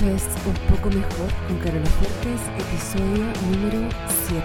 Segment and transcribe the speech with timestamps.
[0.00, 3.86] Es Un poco mejor con Carola Fuertes, episodio número
[4.26, 4.40] 7.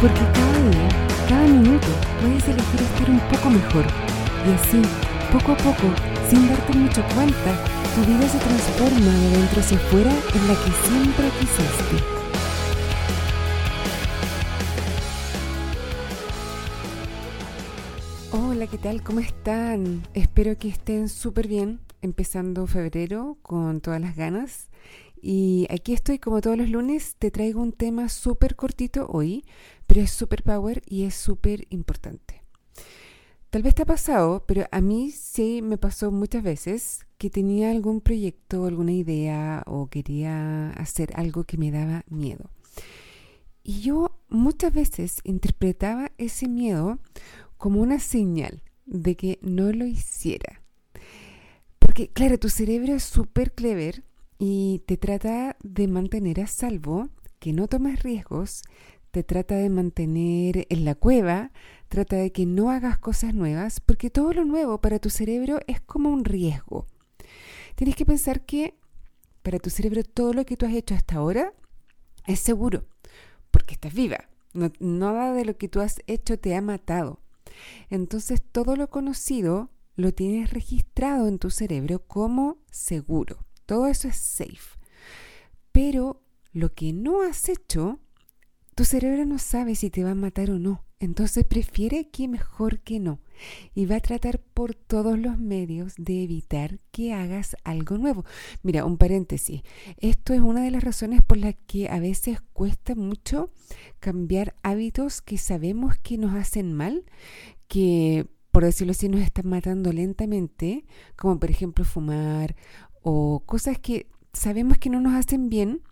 [0.00, 0.88] Porque cada día,
[1.28, 1.86] cada minuto,
[2.20, 3.84] puedes elegir estar un poco mejor.
[4.44, 4.82] Y así,
[5.30, 5.94] poco a poco,
[6.28, 7.54] sin darte mucho cuenta,
[7.94, 12.13] tu vida se transforma de dentro hacia afuera en la que siempre quisiste.
[18.64, 19.02] Hola, ¿qué tal?
[19.02, 20.08] ¿Cómo están?
[20.14, 24.70] Espero que estén súper bien, empezando febrero con todas las ganas.
[25.20, 29.44] Y aquí estoy como todos los lunes, te traigo un tema súper cortito hoy,
[29.86, 32.42] pero es súper power y es súper importante.
[33.50, 37.70] Tal vez te ha pasado, pero a mí sí me pasó muchas veces que tenía
[37.70, 42.48] algún proyecto, alguna idea o quería hacer algo que me daba miedo.
[43.62, 46.98] Y yo muchas veces interpretaba ese miedo
[47.64, 50.60] como una señal de que no lo hiciera.
[51.78, 54.04] Porque, claro, tu cerebro es súper clever
[54.38, 57.08] y te trata de mantener a salvo,
[57.38, 58.64] que no tomes riesgos,
[59.12, 61.52] te trata de mantener en la cueva,
[61.88, 65.80] trata de que no hagas cosas nuevas, porque todo lo nuevo para tu cerebro es
[65.80, 66.86] como un riesgo.
[67.76, 68.74] Tienes que pensar que
[69.42, 71.54] para tu cerebro todo lo que tú has hecho hasta ahora
[72.26, 72.84] es seguro,
[73.50, 74.28] porque estás viva.
[74.80, 77.23] nada de lo que tú has hecho te ha matado.
[77.90, 83.46] Entonces todo lo conocido lo tienes registrado en tu cerebro como seguro.
[83.66, 84.78] Todo eso es safe.
[85.72, 88.00] Pero lo que no has hecho,
[88.74, 90.84] tu cerebro no sabe si te va a matar o no.
[90.98, 93.20] Entonces prefiere que mejor que no.
[93.74, 98.24] Y va a tratar por todos los medios de evitar que hagas algo nuevo.
[98.62, 99.62] Mira, un paréntesis.
[99.98, 103.50] Esto es una de las razones por las que a veces cuesta mucho
[104.00, 107.04] cambiar hábitos que sabemos que nos hacen mal,
[107.68, 110.84] que por decirlo así nos están matando lentamente,
[111.16, 112.54] como por ejemplo fumar
[113.02, 115.82] o cosas que sabemos que no nos hacen bien,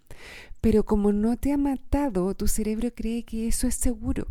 [0.61, 4.29] pero como no te ha matado, tu cerebro cree que eso es seguro.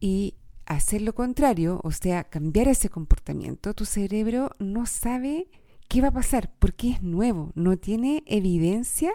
[0.00, 0.34] Y
[0.66, 5.48] hacer lo contrario, o sea, cambiar ese comportamiento, tu cerebro no sabe
[5.88, 9.12] qué va a pasar porque es nuevo, no tiene evidencia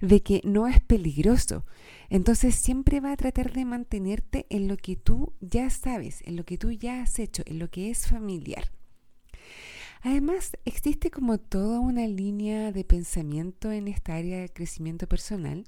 [0.00, 1.64] de que no es peligroso.
[2.10, 6.44] Entonces siempre va a tratar de mantenerte en lo que tú ya sabes, en lo
[6.44, 8.70] que tú ya has hecho, en lo que es familiar.
[10.02, 15.64] Además, existe como toda una línea de pensamiento en esta área de crecimiento personal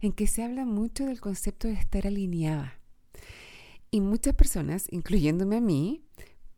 [0.00, 2.78] en que se habla mucho del concepto de estar alineada.
[3.90, 6.02] Y muchas personas, incluyéndome a mí,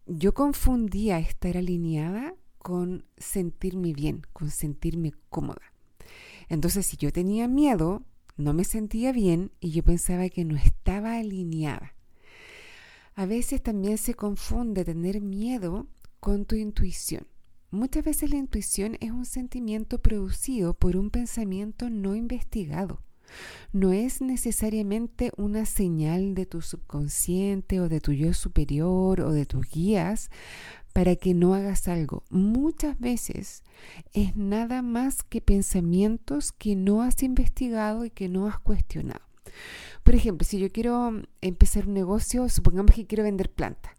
[0.07, 5.73] yo confundía estar alineada con sentirme bien, con sentirme cómoda.
[6.49, 8.03] Entonces, si yo tenía miedo,
[8.37, 11.95] no me sentía bien y yo pensaba que no estaba alineada.
[13.15, 15.89] A veces también se confunde tener miedo
[16.21, 17.27] con tu intuición.
[17.71, 23.03] Muchas veces la intuición es un sentimiento producido por un pensamiento no investigado
[23.73, 29.47] no es necesariamente una señal de tu subconsciente o de tu yo superior o de
[29.47, 30.31] tus guías
[30.93, 32.25] para que no hagas algo.
[32.31, 33.63] Muchas veces
[34.13, 39.23] es nada más que pensamientos que no has investigado y que no has cuestionado.
[40.03, 43.93] Por ejemplo, si yo quiero empezar un negocio, supongamos que quiero vender plantas,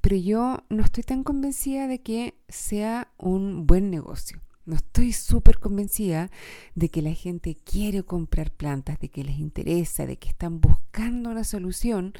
[0.00, 4.40] pero yo no estoy tan convencida de que sea un buen negocio.
[4.64, 6.30] No estoy súper convencida
[6.76, 11.30] de que la gente quiere comprar plantas, de que les interesa, de que están buscando
[11.30, 12.12] una solución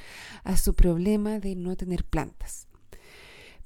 [0.42, 2.66] a su problema de no tener plantas.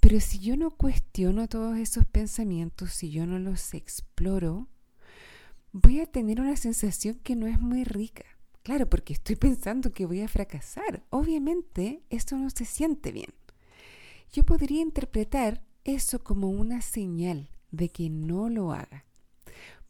[0.01, 4.69] Pero si yo no cuestiono todos esos pensamientos, si yo no los exploro,
[5.73, 8.25] voy a tener una sensación que no es muy rica.
[8.63, 11.03] Claro, porque estoy pensando que voy a fracasar.
[11.09, 13.33] Obviamente, esto no se siente bien.
[14.33, 19.05] Yo podría interpretar eso como una señal de que no lo haga.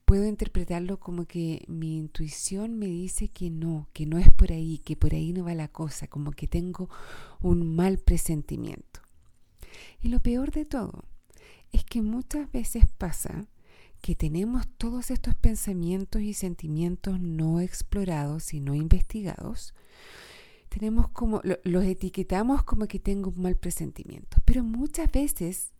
[0.05, 4.79] Puedo interpretarlo como que mi intuición me dice que no, que no es por ahí,
[4.79, 6.89] que por ahí no va la cosa, como que tengo
[7.41, 9.01] un mal presentimiento.
[10.01, 11.05] Y lo peor de todo
[11.73, 13.49] es que muchas veces pasa
[14.01, 19.75] que tenemos todos estos pensamientos y sentimientos no explorados y no investigados,
[20.69, 25.73] tenemos como los etiquetamos como que tengo un mal presentimiento, pero muchas veces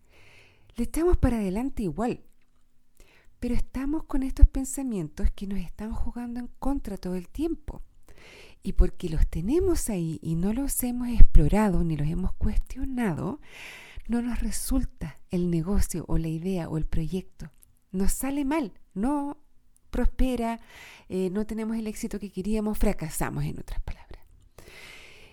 [0.77, 2.23] le echamos para adelante igual.
[3.39, 7.81] Pero estamos con estos pensamientos que nos están jugando en contra todo el tiempo.
[8.63, 13.39] Y porque los tenemos ahí y no los hemos explorado ni los hemos cuestionado,
[14.07, 17.51] no nos resulta el negocio o la idea o el proyecto.
[17.91, 19.37] Nos sale mal, no
[19.89, 20.59] prospera,
[21.09, 24.23] eh, no tenemos el éxito que queríamos, fracasamos en otras palabras.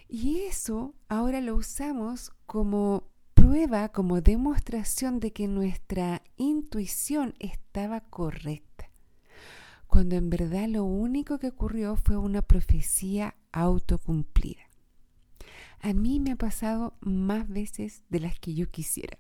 [0.09, 3.14] Y eso ahora lo usamos como
[3.45, 8.91] prueba, como demostración de que nuestra intuición estaba correcta,
[9.87, 14.63] cuando en verdad lo único que ocurrió fue una profecía autocumplida.
[15.81, 19.19] A mí me ha pasado más veces de las que yo quisiera.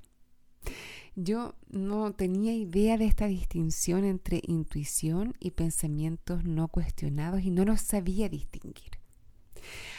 [1.14, 7.66] Yo no tenía idea de esta distinción entre intuición y pensamientos no cuestionados y no
[7.66, 8.92] los sabía distinguir.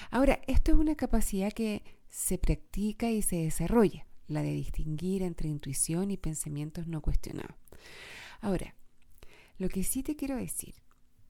[0.10, 5.50] Ahora, esto es una capacidad que se practica y se desarrolla, la de distinguir entre
[5.50, 7.56] intuición y pensamientos no cuestionados.
[8.42, 8.76] Ahora,
[9.58, 10.76] lo que sí te quiero decir,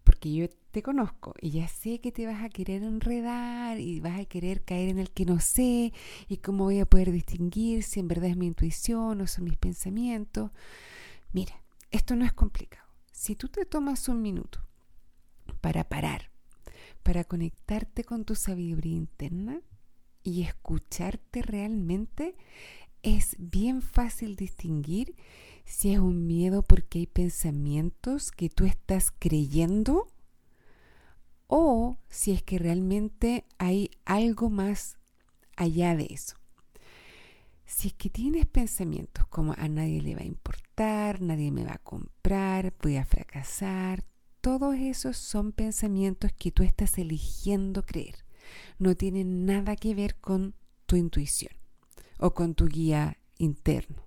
[0.04, 4.20] porque yo te conozco y ya sé que te vas a querer enredar y vas
[4.20, 5.94] a querer caer en el que no sé
[6.28, 9.58] y cómo voy a poder distinguir si en verdad es mi intuición o son mis
[9.58, 10.52] pensamientos.
[11.34, 11.62] Mira,
[11.92, 12.88] esto no es complicado.
[13.12, 14.60] Si tú te tomas un minuto
[15.62, 16.30] para parar,
[17.04, 19.62] para conectarte con tu sabiduría interna
[20.24, 22.36] y escucharte realmente,
[23.06, 25.16] es bien fácil distinguir
[25.64, 30.08] si es un miedo porque hay pensamientos que tú estás creyendo
[31.46, 34.98] o si es que realmente hay algo más
[35.56, 36.36] allá de eso.
[37.68, 41.74] Si es que tienes pensamientos como a nadie le va a importar, nadie me va
[41.74, 44.04] a comprar, voy a fracasar,
[44.42, 48.26] todos esos son pensamientos que tú estás eligiendo creer.
[48.80, 50.56] No tienen nada que ver con
[50.88, 51.52] tu intuición
[52.20, 54.04] o con tu guía interno.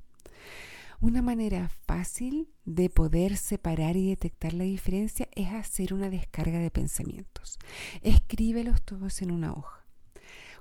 [1.00, 6.72] Una manera fácil de poder separar y detectar la diferencia es hacer una descarga de
[6.72, 7.58] pensamientos.
[8.02, 9.84] Escríbelos todos en una hoja.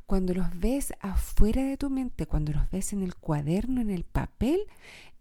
[0.05, 4.03] Cuando los ves afuera de tu mente, cuando los ves en el cuaderno, en el
[4.03, 4.61] papel,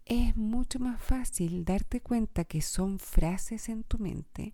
[0.05, 4.53] es mucho más fácil darte cuenta que son frases en tu mente,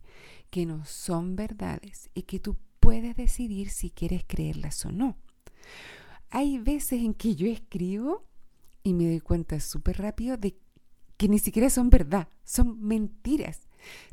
[0.49, 5.17] que no son verdades y que tú puedes decidir si quieres creerlas o no.
[6.35, 8.25] Hay veces en que yo escribo
[8.81, 10.57] y me doy cuenta súper rápido de
[11.15, 13.67] que ni siquiera son verdad, son mentiras.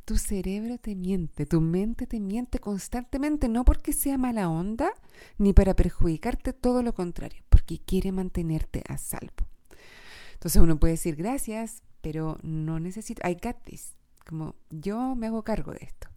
[0.05, 4.93] Tu cerebro te miente, tu mente te miente constantemente, no porque sea mala onda,
[5.38, 9.49] ni para perjudicarte, todo lo contrario, porque quiere mantenerte a salvo.
[10.34, 13.56] Entonces uno puede decir gracias, pero no necesito, I got
[14.26, 16.10] como yo me hago cargo de esto.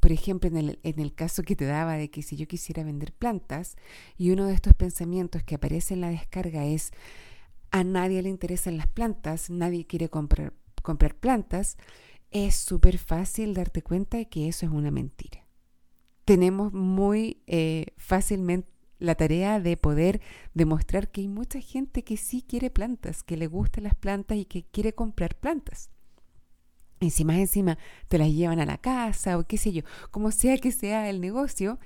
[0.00, 2.84] Por ejemplo, en el, en el caso que te daba de que si yo quisiera
[2.84, 3.76] vender plantas
[4.16, 6.92] y uno de estos pensamientos que aparece en la descarga es,
[7.70, 10.52] a nadie le interesan las plantas, nadie quiere comprar,
[10.82, 11.76] comprar plantas,
[12.30, 15.46] es súper fácil darte cuenta de que eso es una mentira.
[16.24, 20.20] Tenemos muy eh, fácilmente la tarea de poder
[20.54, 24.44] demostrar que hay mucha gente que sí quiere plantas, que le gustan las plantas y
[24.44, 25.90] que quiere comprar plantas.
[27.00, 30.70] Más encima te las llevan a la casa o qué sé yo, como sea que
[30.70, 31.78] sea el negocio,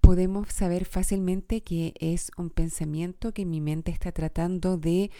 [0.00, 5.12] podemos saber fácilmente que es un pensamiento que mi mente está tratando de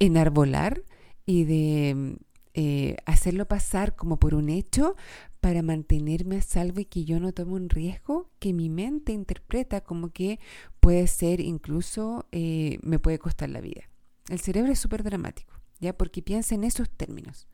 [0.00, 0.82] enarbolar
[1.26, 2.18] y de
[2.54, 4.96] eh, hacerlo pasar como por un hecho
[5.40, 9.80] para mantenerme a salvo y que yo no tome un riesgo que mi mente interpreta
[9.80, 10.40] como que
[10.80, 13.88] puede ser incluso eh, me puede costar la vida.
[14.28, 15.96] El cerebro es súper dramático, ¿ya?
[15.96, 17.46] Porque piensa en esos términos.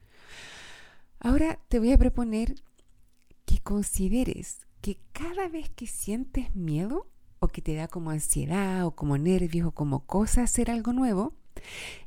[1.25, 2.57] Ahora te voy a proponer
[3.45, 7.09] que consideres que cada vez que sientes miedo
[7.39, 11.37] o que te da como ansiedad o como nervios o como cosa hacer algo nuevo,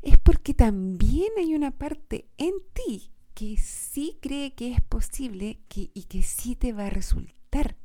[0.02, 6.04] es porque también hay una parte en ti que sí cree que es posible y
[6.04, 7.78] que sí te va a resultar.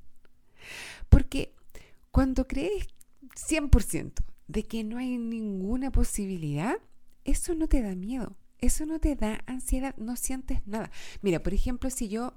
[1.09, 1.55] Porque
[2.11, 2.89] cuando crees
[3.37, 6.75] 100% de que no hay ninguna posibilidad,
[7.23, 10.91] eso no te da miedo, eso no te da ansiedad, no sientes nada.
[11.23, 12.35] Mira, por ejemplo, si yo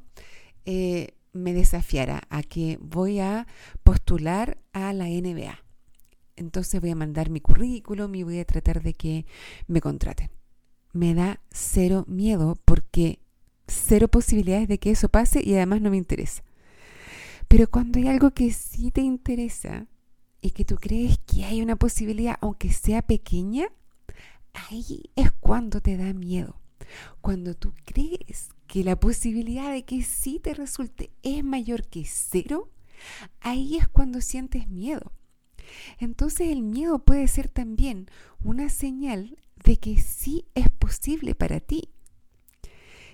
[0.65, 3.47] eh, me desafiara a que voy a
[3.83, 5.59] postular a la NBA.
[6.35, 9.25] Entonces voy a mandar mi currículum y voy a tratar de que
[9.67, 10.29] me contraten.
[10.93, 13.19] Me da cero miedo porque
[13.67, 16.43] cero posibilidades de que eso pase y además no me interesa.
[17.47, 19.87] Pero cuando hay algo que sí te interesa
[20.41, 23.67] y que tú crees que hay una posibilidad, aunque sea pequeña,
[24.53, 26.59] ahí es cuando te da miedo.
[27.21, 32.69] Cuando tú crees que la posibilidad de que sí te resulte es mayor que cero,
[33.39, 35.11] ahí es cuando sientes miedo.
[35.99, 38.07] Entonces el miedo puede ser también
[38.43, 41.89] una señal de que sí es posible para ti.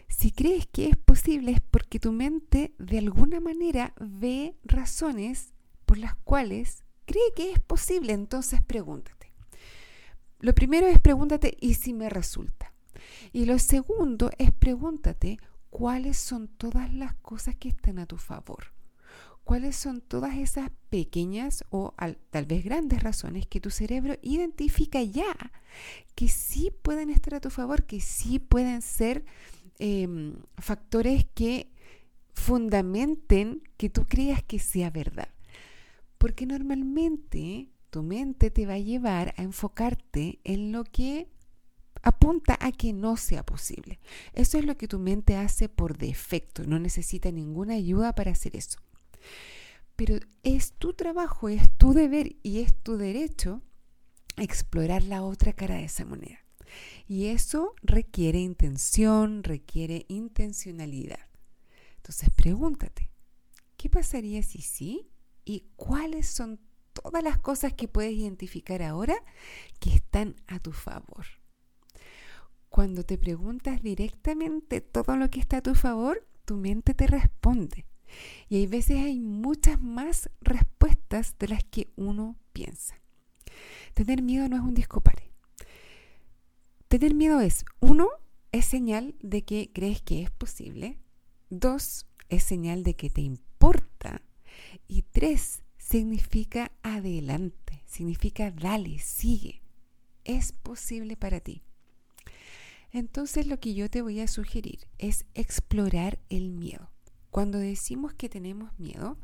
[0.08, 5.53] Si crees que es posible es porque tu mente de alguna manera ve razones
[5.86, 8.13] por las cuales cree que es posible.
[8.13, 9.18] Entonces pregúntate.
[10.39, 12.74] Lo primero es pregúntate, ¿y si me resulta?
[13.34, 15.38] Y lo segundo es pregúntate
[15.69, 18.74] cuáles son todas las cosas que están a tu favor.
[19.43, 21.96] cuáles son todas esas pequeñas o
[22.29, 25.34] tal vez grandes razones que tu cerebro identifica ya
[26.13, 29.25] que sí pueden estar a tu favor, que sí pueden ser
[29.79, 31.72] em, factores que
[32.36, 35.29] fundamenten que tú creas que sea verdad.
[36.19, 41.29] Porque normalmente tu mente te va a llevar a enfocarte en lo que
[42.01, 44.00] apunta a que no sea posible.
[44.34, 48.55] Eso es lo que tu mente hace por defecto, no necesita ninguna ayuda para hacer
[48.55, 48.79] eso.
[49.96, 53.62] Pero es tu trabajo, es tu deber y es tu derecho
[54.38, 56.39] explorar la otra cara de esa moneda.
[57.08, 61.27] Y eso requiere intención, requiere intencionalidad.
[61.98, 63.10] Entonces pregúntate,
[63.75, 65.10] ¿qué pasaría si sí?
[65.43, 66.60] ¿Y cuáles son
[66.93, 69.15] todas las cosas que puedes identificar ahora
[69.79, 71.25] que están a tu favor?
[72.69, 77.86] Cuando te preguntas directamente todo lo que está a tu favor, tu mente te responde.
[78.48, 83.00] Y hay veces hay muchas más respuestas de las que uno piensa.
[83.93, 85.31] Tener miedo no es un discopare.
[86.88, 88.10] Tener miedo es, uno,
[88.51, 91.00] es señal de que crees que es posible.
[91.50, 94.22] Dos, es señal de que te importa.
[94.88, 99.63] Y tres, significa adelante, significa dale, sigue.
[100.24, 101.63] Es posible para ti.
[102.91, 106.91] Entonces lo que yo te voy a sugerir es explorar el miedo.
[107.31, 109.17] Cuando decimos que tenemos miedo,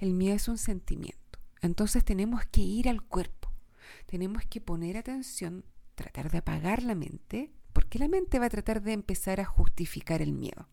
[0.00, 1.38] el miedo es un sentimiento.
[1.62, 3.52] Entonces tenemos que ir al cuerpo.
[4.06, 8.82] Tenemos que poner atención, tratar de apagar la mente, porque la mente va a tratar
[8.82, 10.68] de empezar a justificar el miedo.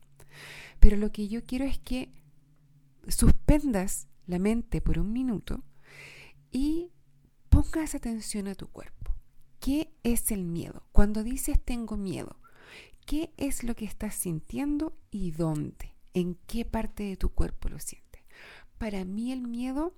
[0.80, 2.10] Pero lo que yo quiero es que
[3.06, 5.62] suspendas la mente por un minuto
[6.50, 6.90] y
[7.48, 9.14] pongas atención a tu cuerpo.
[9.60, 10.86] ¿Qué es el miedo?
[10.92, 12.36] Cuando dices tengo miedo,
[13.06, 15.96] ¿qué es lo que estás sintiendo y dónde?
[16.14, 18.22] ¿En qué parte de tu cuerpo lo sientes?
[18.78, 19.94] Para mí el miedo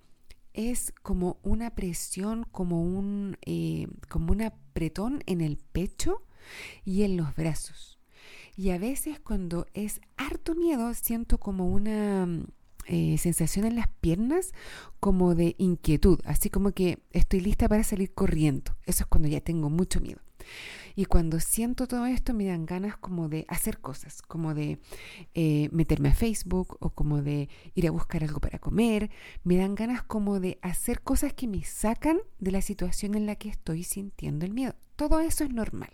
[0.55, 6.23] es como una presión, como un, eh, como un apretón en el pecho
[6.85, 7.99] y en los brazos.
[8.57, 12.27] Y a veces cuando es harto miedo siento como una
[12.89, 14.53] eh, sensación en las piernas
[14.99, 18.77] como de inquietud, así como que estoy lista para salir corriendo.
[18.87, 20.21] Eso es cuando ya tengo mucho miedo.
[20.97, 24.81] Y cuando siento todo esto me dan ganas como de hacer cosas, como de
[25.35, 29.11] eh, meterme a Facebook o como de ir a buscar algo para comer.
[29.45, 33.37] Me dan ganas como de hacer cosas que me sacan de la situación en la
[33.37, 34.75] que estoy sintiendo el miedo.
[34.97, 35.91] Todo eso es normal.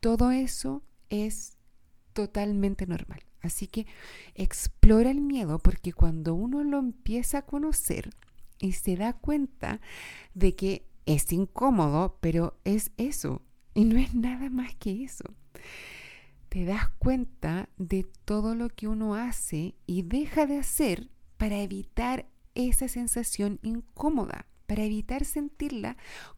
[0.00, 1.58] Todo eso es
[2.12, 3.20] totalmente normal.
[3.42, 3.86] Así que
[4.34, 8.10] explora el miedo porque cuando uno lo empieza a conocer
[8.58, 9.80] y se da cuenta
[10.34, 13.42] de que es incómodo, pero es eso
[13.74, 15.24] y no es nada más que eso.
[16.48, 22.26] Te das cuenta de todo lo que uno hace y deja de hacer para evitar
[22.54, 25.96] esa sensación incómoda, para evitar sentirla.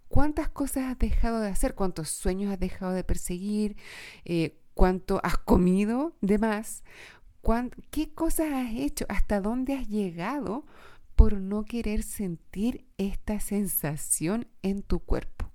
[0.08, 1.74] ¿Cuántas cosas has dejado de hacer?
[1.74, 3.76] ¿Cuántos sueños has dejado de perseguir?
[4.24, 6.82] Eh, cuánto has comido de más,
[7.90, 10.64] qué cosas has hecho, hasta dónde has llegado
[11.16, 15.50] por no querer sentir esta sensación en tu cuerpo.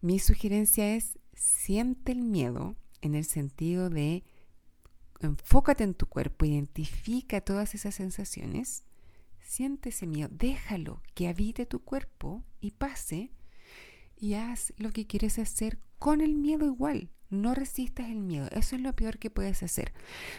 [0.00, 4.24] Mi sugerencia es siente el miedo en el sentido de
[5.20, 8.84] enfócate en tu cuerpo, identifica todas esas sensaciones,
[9.40, 13.32] siente ese miedo, déjalo que habite tu cuerpo y pase
[14.16, 17.10] y haz lo que quieres hacer con el miedo igual.
[17.30, 18.48] No resistas el miedo.
[18.52, 19.92] Eso es lo peor que puedes hacer.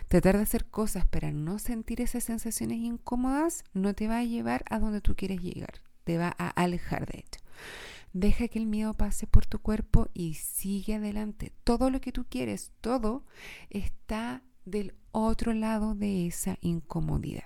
[0.08, 4.64] Tratar de hacer cosas para no sentir esas sensaciones incómodas no te va a llevar
[4.70, 5.82] a donde tú quieres llegar.
[6.04, 7.42] Te va a alejar de hecho.
[8.14, 11.52] Deja que el miedo pase por tu cuerpo y sigue adelante.
[11.64, 13.26] Todo lo que tú quieres, todo
[13.70, 17.46] está del otro lado de esa incomodidad.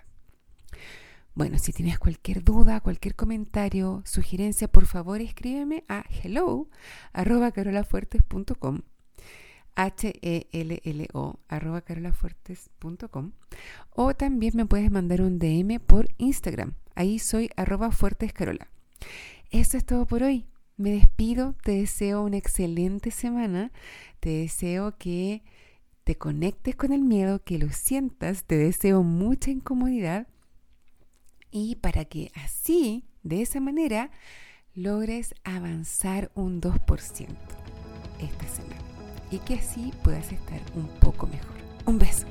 [1.33, 6.69] Bueno, si tienes cualquier duda, cualquier comentario, sugerencia, por favor escríbeme a hello
[7.13, 8.81] carolafuertes.com
[9.81, 13.31] H-E-L-L-O, arroba carolafuertes.com.
[13.89, 16.75] O también me puedes mandar un DM por Instagram.
[16.93, 18.69] Ahí soy arroba fuertescarola.
[19.49, 20.45] Eso es todo por hoy.
[20.77, 21.55] Me despido.
[21.63, 23.71] Te deseo una excelente semana.
[24.19, 25.41] Te deseo que
[26.03, 28.43] te conectes con el miedo, que lo sientas.
[28.43, 30.27] Te deseo mucha incomodidad.
[31.49, 34.11] Y para que así, de esa manera,
[34.75, 37.27] logres avanzar un 2%
[38.19, 38.90] esta semana
[39.31, 41.55] y que así puedas estar un poco mejor.
[41.85, 42.27] Un beso.